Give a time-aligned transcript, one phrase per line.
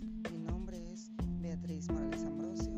[0.00, 1.10] Mi nombre es
[1.42, 2.72] Beatriz Morales Ambrosio,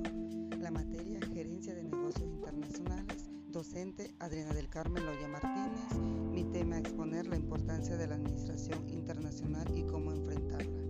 [0.58, 6.00] la materia Gerencia de Negocios Internacionales, docente Adriana del Carmen Loya Martínez.
[6.32, 10.80] Mi tema exponer la importancia de la administración internacional y cómo enfrentarla.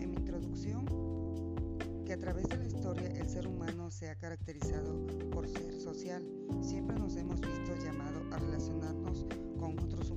[0.00, 0.84] En mi introducción,
[2.04, 6.22] que a través de la historia el ser humano se ha caracterizado por ser social.
[6.60, 9.26] Siempre nos hemos visto llamado a relacionarnos
[9.58, 10.07] con otros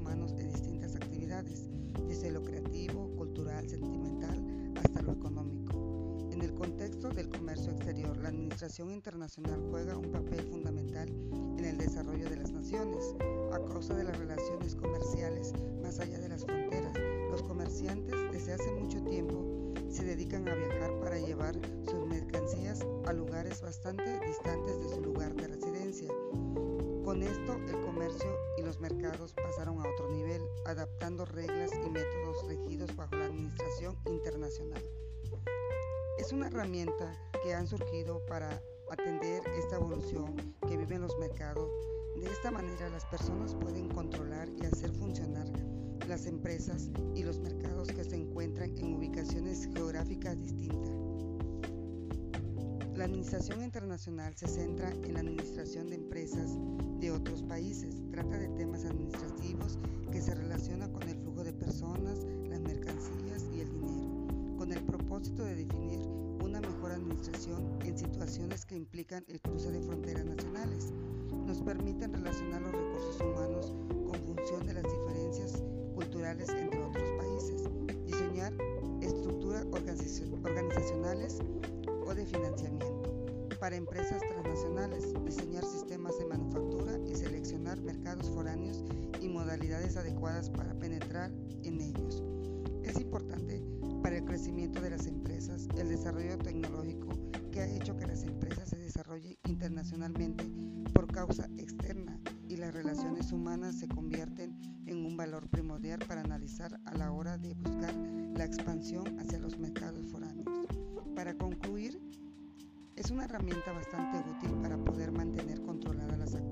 [7.15, 11.09] del comercio exterior, la administración internacional juega un papel fundamental
[11.57, 13.15] en el desarrollo de las naciones,
[13.51, 16.93] a causa de las relaciones comerciales más allá de las fronteras.
[17.29, 21.55] Los comerciantes desde hace mucho tiempo se dedican a viajar para llevar
[21.85, 26.07] sus mercancías a lugares bastante distantes de su lugar de residencia.
[27.03, 32.47] Con esto el comercio y los mercados pasaron a otro nivel, adaptando reglas y métodos
[32.47, 34.81] regidos bajo la administración internacional.
[36.21, 37.11] Es una herramienta
[37.43, 41.67] que han surgido para atender esta evolución que viven los mercados
[42.21, 45.47] de esta manera las personas pueden controlar y hacer funcionar
[46.07, 50.93] las empresas y los mercados que se encuentran en ubicaciones geográficas distintas.
[52.95, 56.51] La administración internacional se centra en la administración de empresas
[56.99, 57.95] de otros países.
[58.11, 59.79] Trata de temas administrativos
[60.11, 63.30] que se relacionan con el flujo de personas, las mercancías
[67.21, 70.91] administración en situaciones que implican el cruce de fronteras nacionales
[71.45, 73.75] nos permiten relacionar los recursos humanos
[74.07, 77.63] con función de las diferencias culturales entre otros países,
[78.05, 78.53] diseñar
[79.01, 81.39] estructuras organizacionales
[82.07, 82.87] o de financiamiento
[83.59, 88.83] para empresas transnacionales, diseñar sistemas de manufactura y seleccionar mercados foráneos
[89.21, 91.31] y modalidades adecuadas para penetrar
[91.63, 92.23] en ellos.
[92.83, 93.63] Es importante
[94.03, 97.09] para el crecimiento de las empresas el desarrollo tecnológico
[97.51, 100.51] que ha hecho que las empresas se desarrollen internacionalmente
[101.11, 106.93] causa externa y las relaciones humanas se convierten en un valor primordial para analizar a
[106.95, 110.67] la hora de buscar la expansión hacia los mercados foráneos.
[111.15, 112.01] Para concluir,
[112.95, 116.50] es una herramienta bastante útil para poder mantener controladas las actividades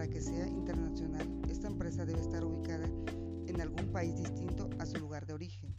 [0.00, 2.88] para que sea internacional, esta empresa debe estar ubicada
[3.46, 5.74] en algún país distinto a su lugar de origen.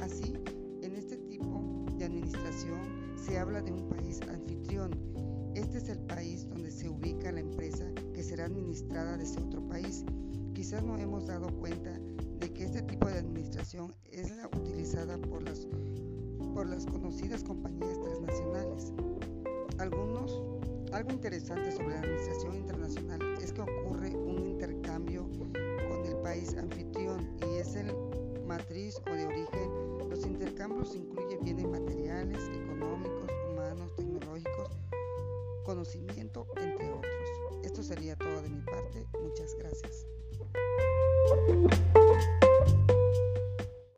[0.00, 0.34] Así,
[0.82, 2.78] en este tipo de administración,
[3.16, 4.90] se habla de un país anfitrión.
[5.54, 10.04] Este es el país donde se ubica la empresa que será administrada desde otro país.
[10.52, 11.98] Quizás no hemos dado cuenta
[12.40, 15.66] de que este tipo de administración es la utilizada por las,
[16.52, 18.92] por las conocidas compañías transnacionales.
[19.78, 20.13] Algunos,
[20.94, 25.28] algo interesante sobre la administración internacional es que ocurre un intercambio
[25.88, 27.92] con el país anfitrión y es el
[28.46, 30.08] matriz o de origen.
[30.08, 34.70] Los intercambios incluyen bienes materiales, económicos, humanos, tecnológicos,
[35.64, 37.12] conocimiento, entre otros.
[37.64, 39.04] Esto sería todo de mi parte.
[39.20, 40.06] Muchas gracias.